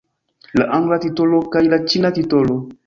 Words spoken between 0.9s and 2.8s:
titolo kaj la ĉina titolo.